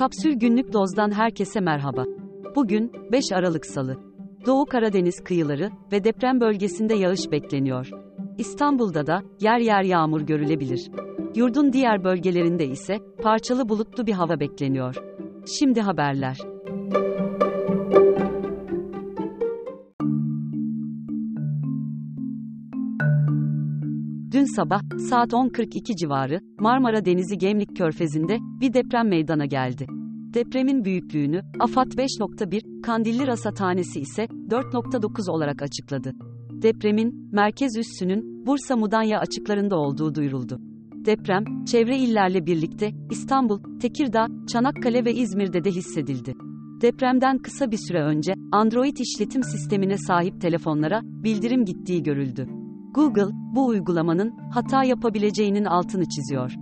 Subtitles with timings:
[0.00, 2.04] Kapsül Günlük Doz'dan herkese merhaba.
[2.56, 3.96] Bugün 5 Aralık Salı.
[4.46, 7.90] Doğu Karadeniz kıyıları ve deprem bölgesinde yağış bekleniyor.
[8.38, 10.90] İstanbul'da da yer yer yağmur görülebilir.
[11.34, 14.96] Yurdun diğer bölgelerinde ise parçalı bulutlu bir hava bekleniyor.
[15.58, 16.38] Şimdi haberler.
[24.32, 29.86] Dün sabah saat 10.42 civarı Marmara Denizi Gemlik Körfezi'nde bir deprem meydana geldi.
[30.34, 36.12] Depremin büyüklüğünü AFAD 5.1, Kandilli Rasathanesi ise 4.9 olarak açıkladı.
[36.62, 40.58] Depremin merkez üssünün Bursa Mudanya açıklarında olduğu duyuruldu.
[40.94, 46.34] Deprem, çevre illerle birlikte İstanbul, Tekirdağ, Çanakkale ve İzmir'de de hissedildi.
[46.82, 52.59] Depremden kısa bir süre önce Android işletim sistemine sahip telefonlara bildirim gittiği görüldü.
[52.94, 56.52] Google, bu uygulamanın hata yapabileceğinin altını çiziyor.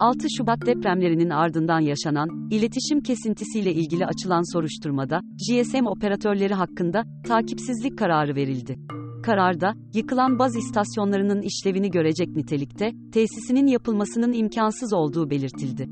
[0.00, 8.34] ...6 Şubat depremlerinin ardından yaşanan, iletişim kesintisiyle ilgili açılan soruşturmada, GSM operatörleri hakkında, takipsizlik kararı
[8.34, 8.78] verildi.
[9.22, 15.88] Kararda, yıkılan baz istasyonlarının işlevini görecek nitelikte, tesisinin yapılmasının imkansız olduğu belirtildi.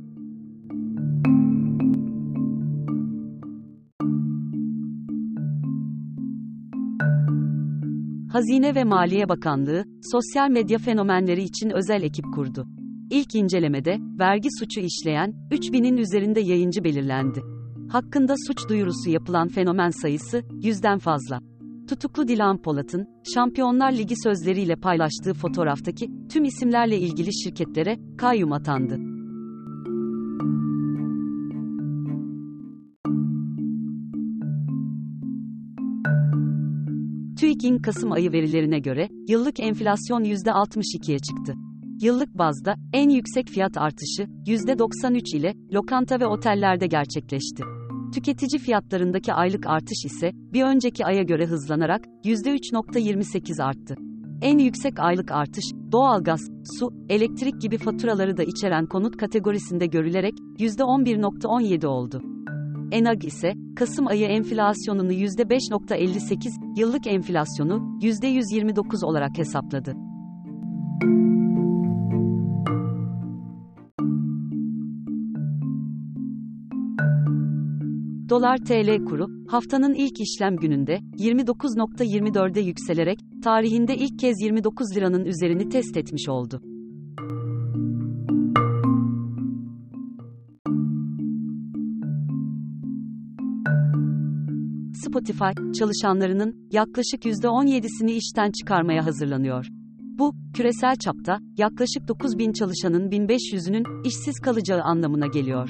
[8.32, 12.66] Hazine ve Maliye Bakanlığı, sosyal medya fenomenleri için özel ekip kurdu.
[13.10, 17.40] İlk incelemede, vergi suçu işleyen, 3000'in üzerinde yayıncı belirlendi.
[17.90, 21.40] Hakkında suç duyurusu yapılan fenomen sayısı, yüzden fazla.
[21.88, 28.98] Tutuklu Dilan Polat'ın, Şampiyonlar Ligi sözleriyle paylaştığı fotoğraftaki, tüm isimlerle ilgili şirketlere, kayyum atandı.
[37.42, 41.54] TÜİK'in Kasım ayı verilerine göre, yıllık enflasyon %62'ye çıktı.
[42.02, 47.62] Yıllık bazda, en yüksek fiyat artışı, %93 ile, lokanta ve otellerde gerçekleşti.
[48.14, 53.94] Tüketici fiyatlarındaki aylık artış ise, bir önceki aya göre hızlanarak, %3.28 arttı.
[54.42, 56.40] En yüksek aylık artış, doğalgaz,
[56.78, 62.22] su, elektrik gibi faturaları da içeren konut kategorisinde görülerek, %11.17 oldu.
[62.92, 69.94] ENAG ise, Kasım ayı enflasyonunu %5.58, yıllık enflasyonu %129 olarak hesapladı.
[78.28, 85.68] Dolar TL kuru, haftanın ilk işlem gününde 29.24'e yükselerek tarihinde ilk kez 29 liranın üzerini
[85.68, 86.71] test etmiş oldu.
[95.12, 99.66] Spotify, çalışanlarının yaklaşık %17'sini işten çıkarmaya hazırlanıyor.
[100.00, 105.68] Bu, küresel çapta yaklaşık 9000 çalışanın 1500'ünün işsiz kalacağı anlamına geliyor.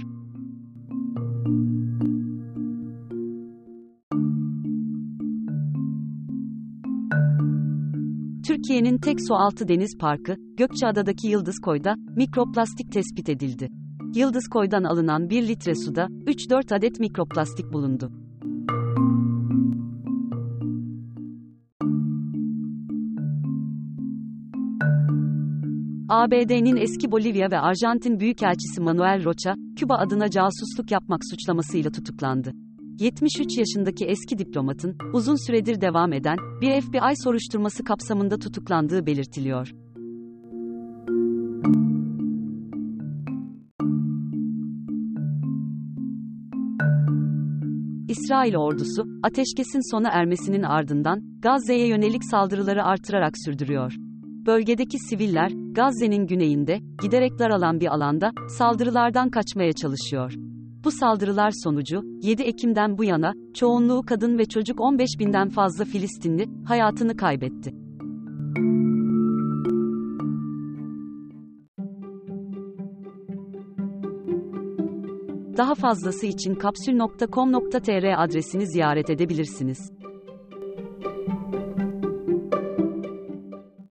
[8.47, 13.69] Türkiye'nin tek sualtı deniz parkı, Gökçeada'daki Yıldız Koy'da mikroplastik tespit edildi.
[14.14, 18.12] Yıldız Koy'dan alınan 1 litre suda 3-4 adet mikroplastik bulundu.
[26.12, 32.52] ABD'nin eski Bolivya ve Arjantin Büyükelçisi Manuel Rocha, Küba adına casusluk yapmak suçlamasıyla tutuklandı.
[33.00, 39.72] 73 yaşındaki eski diplomatın, uzun süredir devam eden, bir FBI soruşturması kapsamında tutuklandığı belirtiliyor.
[48.08, 54.11] İsrail ordusu, ateşkesin sona ermesinin ardından, Gazze'ye yönelik saldırıları artırarak sürdürüyor.
[54.47, 60.34] Bölgedeki siviller, Gazze'nin güneyinde, giderek daralan bir alanda, saldırılardan kaçmaya çalışıyor.
[60.84, 66.47] Bu saldırılar sonucu, 7 Ekim'den bu yana, çoğunluğu kadın ve çocuk 15 binden fazla Filistinli,
[66.66, 67.74] hayatını kaybetti.
[75.56, 80.02] Daha fazlası için kapsül.com.tr adresini ziyaret edebilirsiniz.